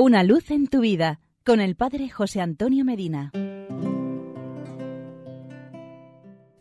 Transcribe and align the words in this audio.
Una 0.00 0.22
luz 0.22 0.52
en 0.52 0.68
tu 0.68 0.82
vida 0.82 1.18
con 1.44 1.58
el 1.58 1.74
Padre 1.74 2.08
José 2.08 2.40
Antonio 2.40 2.84
Medina. 2.84 3.32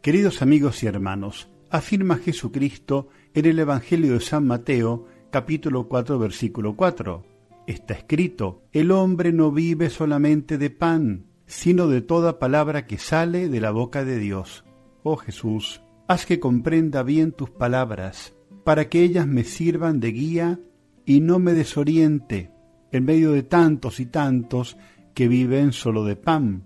Queridos 0.00 0.40
amigos 0.40 0.84
y 0.84 0.86
hermanos, 0.86 1.48
afirma 1.68 2.18
Jesucristo 2.18 3.08
en 3.34 3.46
el 3.46 3.58
Evangelio 3.58 4.12
de 4.12 4.20
San 4.20 4.46
Mateo, 4.46 5.08
capítulo 5.32 5.88
4, 5.88 6.16
versículo 6.20 6.76
4. 6.76 7.24
Está 7.66 7.94
escrito, 7.94 8.62
el 8.70 8.92
hombre 8.92 9.32
no 9.32 9.50
vive 9.50 9.90
solamente 9.90 10.56
de 10.56 10.70
pan, 10.70 11.26
sino 11.44 11.88
de 11.88 12.02
toda 12.02 12.38
palabra 12.38 12.86
que 12.86 12.98
sale 12.98 13.48
de 13.48 13.60
la 13.60 13.72
boca 13.72 14.04
de 14.04 14.20
Dios. 14.20 14.64
Oh 15.02 15.16
Jesús, 15.16 15.82
haz 16.06 16.24
que 16.24 16.38
comprenda 16.38 17.02
bien 17.02 17.32
tus 17.32 17.50
palabras, 17.50 18.32
para 18.62 18.88
que 18.88 19.02
ellas 19.02 19.26
me 19.26 19.42
sirvan 19.42 19.98
de 19.98 20.12
guía 20.12 20.60
y 21.04 21.18
no 21.18 21.40
me 21.40 21.52
desoriente 21.52 22.53
en 22.94 23.04
medio 23.04 23.32
de 23.32 23.42
tantos 23.42 23.98
y 23.98 24.06
tantos 24.06 24.76
que 25.14 25.26
viven 25.26 25.72
solo 25.72 26.04
de 26.04 26.14
pan. 26.14 26.62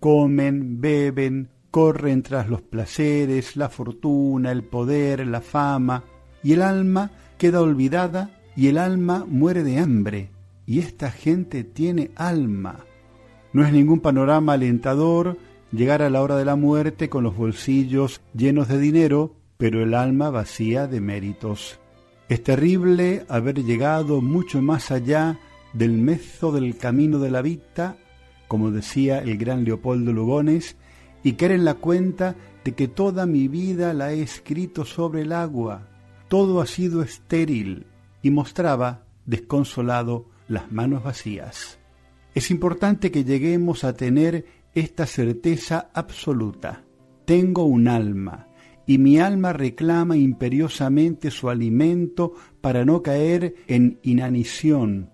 Comen, 0.00 0.80
beben, 0.80 1.50
corren 1.70 2.22
tras 2.22 2.48
los 2.48 2.62
placeres, 2.62 3.54
la 3.54 3.68
fortuna, 3.68 4.50
el 4.50 4.64
poder, 4.64 5.26
la 5.26 5.42
fama, 5.42 6.04
y 6.42 6.54
el 6.54 6.62
alma 6.62 7.10
queda 7.36 7.60
olvidada 7.60 8.30
y 8.56 8.68
el 8.68 8.78
alma 8.78 9.26
muere 9.28 9.62
de 9.62 9.78
hambre. 9.78 10.30
Y 10.64 10.78
esta 10.78 11.10
gente 11.10 11.64
tiene 11.64 12.12
alma. 12.16 12.86
No 13.52 13.62
es 13.62 13.70
ningún 13.70 14.00
panorama 14.00 14.54
alentador 14.54 15.36
llegar 15.70 16.00
a 16.00 16.08
la 16.08 16.22
hora 16.22 16.36
de 16.36 16.46
la 16.46 16.56
muerte 16.56 17.10
con 17.10 17.24
los 17.24 17.36
bolsillos 17.36 18.22
llenos 18.34 18.68
de 18.68 18.78
dinero, 18.78 19.36
pero 19.58 19.82
el 19.82 19.92
alma 19.92 20.30
vacía 20.30 20.86
de 20.86 21.02
méritos. 21.02 21.78
Es 22.30 22.42
terrible 22.42 23.26
haber 23.28 23.62
llegado 23.62 24.22
mucho 24.22 24.62
más 24.62 24.90
allá 24.90 25.38
del 25.72 25.92
mezo 25.92 26.52
del 26.52 26.76
camino 26.76 27.18
de 27.18 27.30
la 27.30 27.42
vida, 27.42 27.96
como 28.48 28.70
decía 28.70 29.18
el 29.18 29.36
gran 29.36 29.64
Leopoldo 29.64 30.12
Lugones, 30.12 30.76
y 31.22 31.32
caer 31.34 31.52
en 31.52 31.64
la 31.64 31.74
cuenta 31.74 32.36
de 32.64 32.72
que 32.72 32.88
toda 32.88 33.26
mi 33.26 33.48
vida 33.48 33.92
la 33.94 34.12
he 34.12 34.22
escrito 34.22 34.84
sobre 34.84 35.22
el 35.22 35.32
agua, 35.32 35.88
todo 36.28 36.60
ha 36.60 36.66
sido 36.66 37.02
estéril, 37.02 37.86
y 38.22 38.30
mostraba, 38.30 39.04
desconsolado, 39.26 40.26
las 40.48 40.72
manos 40.72 41.04
vacías. 41.04 41.78
Es 42.34 42.50
importante 42.50 43.10
que 43.10 43.24
lleguemos 43.24 43.84
a 43.84 43.94
tener 43.94 44.46
esta 44.74 45.06
certeza 45.06 45.90
absoluta. 45.92 46.84
Tengo 47.24 47.64
un 47.64 47.88
alma, 47.88 48.48
y 48.86 48.98
mi 48.98 49.18
alma 49.18 49.52
reclama 49.52 50.16
imperiosamente 50.16 51.30
su 51.30 51.50
alimento 51.50 52.32
para 52.60 52.84
no 52.84 53.02
caer 53.02 53.54
en 53.66 53.98
inanición, 54.02 55.10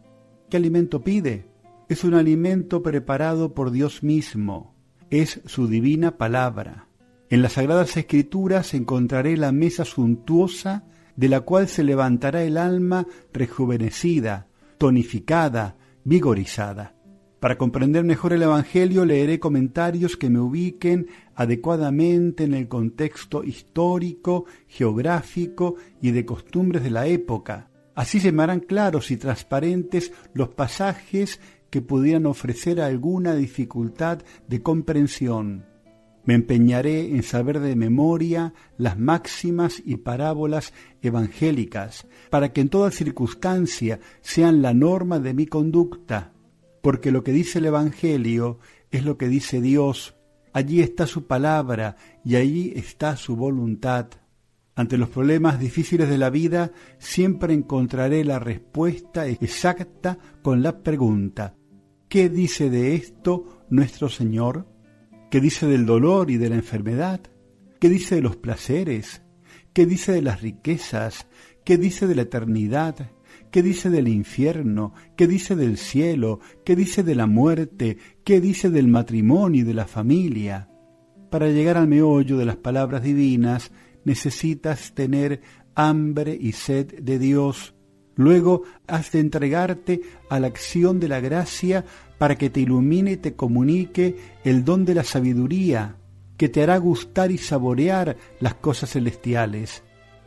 ¿Qué 0.54 0.58
alimento 0.58 1.02
pide? 1.02 1.46
Es 1.88 2.04
un 2.04 2.14
alimento 2.14 2.80
preparado 2.80 3.54
por 3.54 3.72
Dios 3.72 4.04
mismo, 4.04 4.76
es 5.10 5.40
su 5.46 5.66
divina 5.66 6.16
palabra. 6.16 6.86
En 7.28 7.42
las 7.42 7.54
Sagradas 7.54 7.96
Escrituras 7.96 8.72
encontraré 8.72 9.36
la 9.36 9.50
mesa 9.50 9.84
suntuosa 9.84 10.84
de 11.16 11.28
la 11.28 11.40
cual 11.40 11.66
se 11.66 11.82
levantará 11.82 12.44
el 12.44 12.56
alma 12.56 13.04
rejuvenecida, 13.32 14.46
tonificada, 14.78 15.76
vigorizada. 16.04 16.94
Para 17.40 17.58
comprender 17.58 18.04
mejor 18.04 18.32
el 18.32 18.44
Evangelio 18.44 19.04
leeré 19.04 19.40
comentarios 19.40 20.16
que 20.16 20.30
me 20.30 20.38
ubiquen 20.38 21.08
adecuadamente 21.34 22.44
en 22.44 22.54
el 22.54 22.68
contexto 22.68 23.42
histórico, 23.42 24.44
geográfico 24.68 25.74
y 26.00 26.12
de 26.12 26.24
costumbres 26.24 26.84
de 26.84 26.90
la 26.90 27.08
época, 27.08 27.70
Así 27.94 28.20
se 28.20 28.32
me 28.32 28.60
claros 28.60 29.10
y 29.10 29.16
transparentes 29.16 30.12
los 30.32 30.48
pasajes 30.48 31.40
que 31.70 31.82
pudieran 31.82 32.26
ofrecer 32.26 32.80
alguna 32.80 33.34
dificultad 33.34 34.22
de 34.48 34.62
comprensión. 34.62 35.66
Me 36.24 36.34
empeñaré 36.34 37.14
en 37.14 37.22
saber 37.22 37.60
de 37.60 37.76
memoria 37.76 38.54
las 38.78 38.98
máximas 38.98 39.82
y 39.84 39.96
parábolas 39.96 40.72
evangélicas, 41.02 42.06
para 42.30 42.52
que 42.52 42.62
en 42.62 42.70
toda 42.70 42.90
circunstancia 42.90 44.00
sean 44.22 44.62
la 44.62 44.72
norma 44.72 45.18
de 45.18 45.34
mi 45.34 45.46
conducta, 45.46 46.32
porque 46.82 47.10
lo 47.10 47.22
que 47.22 47.32
dice 47.32 47.58
el 47.58 47.66
Evangelio 47.66 48.58
es 48.90 49.04
lo 49.04 49.18
que 49.18 49.28
dice 49.28 49.60
Dios. 49.60 50.16
Allí 50.52 50.80
está 50.80 51.06
su 51.06 51.26
palabra 51.26 51.96
y 52.24 52.36
allí 52.36 52.72
está 52.76 53.16
su 53.16 53.36
voluntad. 53.36 54.08
Ante 54.76 54.98
los 54.98 55.08
problemas 55.08 55.60
difíciles 55.60 56.08
de 56.08 56.18
la 56.18 56.30
vida 56.30 56.72
siempre 56.98 57.54
encontraré 57.54 58.24
la 58.24 58.40
respuesta 58.40 59.26
exacta 59.28 60.18
con 60.42 60.62
la 60.62 60.82
pregunta, 60.82 61.54
¿qué 62.08 62.28
dice 62.28 62.70
de 62.70 62.94
esto 62.96 63.64
nuestro 63.70 64.08
Señor? 64.08 64.66
¿Qué 65.30 65.40
dice 65.40 65.66
del 65.66 65.86
dolor 65.86 66.30
y 66.30 66.38
de 66.38 66.48
la 66.48 66.56
enfermedad? 66.56 67.20
¿Qué 67.80 67.88
dice 67.88 68.16
de 68.16 68.22
los 68.22 68.36
placeres? 68.36 69.22
¿Qué 69.72 69.86
dice 69.86 70.12
de 70.12 70.22
las 70.22 70.42
riquezas? 70.42 71.28
¿Qué 71.64 71.76
dice 71.76 72.06
de 72.06 72.14
la 72.16 72.22
eternidad? 72.22 73.10
¿Qué 73.52 73.62
dice 73.62 73.90
del 73.90 74.08
infierno? 74.08 74.92
¿Qué 75.16 75.28
dice 75.28 75.54
del 75.54 75.78
cielo? 75.78 76.40
¿Qué 76.64 76.74
dice 76.74 77.04
de 77.04 77.14
la 77.14 77.26
muerte? 77.26 77.98
¿Qué 78.24 78.40
dice 78.40 78.70
del 78.70 78.88
matrimonio 78.88 79.62
y 79.62 79.64
de 79.64 79.74
la 79.74 79.86
familia? 79.86 80.68
Para 81.30 81.48
llegar 81.48 81.76
al 81.76 81.88
meollo 81.88 82.36
de 82.36 82.44
las 82.44 82.56
palabras 82.56 83.02
divinas, 83.02 83.72
necesitas 84.04 84.92
tener 84.94 85.42
hambre 85.74 86.36
y 86.40 86.52
sed 86.52 87.00
de 87.00 87.18
Dios. 87.18 87.74
Luego 88.16 88.62
has 88.86 89.10
de 89.12 89.20
entregarte 89.20 90.02
a 90.30 90.38
la 90.38 90.46
acción 90.46 91.00
de 91.00 91.08
la 91.08 91.20
gracia 91.20 91.84
para 92.18 92.36
que 92.36 92.48
te 92.48 92.60
ilumine 92.60 93.12
y 93.12 93.16
te 93.16 93.34
comunique 93.34 94.16
el 94.44 94.64
don 94.64 94.84
de 94.84 94.94
la 94.94 95.04
sabiduría, 95.04 95.96
que 96.36 96.48
te 96.48 96.62
hará 96.62 96.78
gustar 96.78 97.32
y 97.32 97.38
saborear 97.38 98.16
las 98.38 98.54
cosas 98.54 98.90
celestiales. 98.90 99.82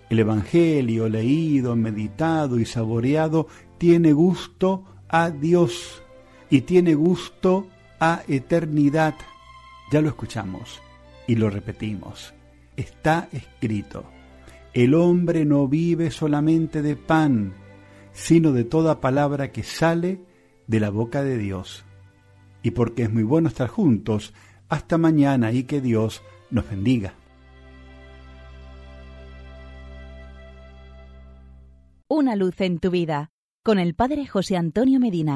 El 0.09 0.19
Evangelio 0.19 1.09
leído, 1.09 1.75
meditado 1.75 2.59
y 2.59 2.65
saboreado 2.65 3.47
tiene 3.77 4.13
gusto 4.13 4.83
a 5.07 5.31
Dios 5.31 6.01
y 6.49 6.61
tiene 6.61 6.93
gusto 6.93 7.67
a 7.99 8.23
eternidad. 8.27 9.15
Ya 9.91 10.01
lo 10.01 10.09
escuchamos 10.09 10.81
y 11.25 11.35
lo 11.35 11.49
repetimos 11.49 12.36
está 12.77 13.27
escrito, 13.33 14.05
el 14.73 14.93
hombre 14.93 15.43
no 15.43 15.67
vive 15.67 16.11
solamente 16.11 16.81
de 16.81 16.95
pan, 16.95 17.53
sino 18.13 18.53
de 18.53 18.63
toda 18.63 19.01
palabra 19.01 19.51
que 19.51 19.63
sale 19.63 20.21
de 20.67 20.79
la 20.79 20.89
boca 20.89 21.23
de 21.23 21.37
Dios. 21.37 21.83
Y 22.63 22.71
porque 22.71 23.03
es 23.03 23.11
muy 23.11 23.23
bueno 23.23 23.49
estar 23.49 23.67
juntos, 23.67 24.33
hasta 24.69 24.97
mañana 24.97 25.51
y 25.51 25.63
que 25.63 25.81
Dios 25.81 26.21
nos 26.51 26.69
bendiga. 26.69 27.13
Una 32.07 32.35
luz 32.35 32.61
en 32.61 32.79
tu 32.79 32.89
vida, 32.89 33.31
con 33.63 33.79
el 33.79 33.93
Padre 33.93 34.25
José 34.27 34.57
Antonio 34.57 34.99
Medina. 34.99 35.35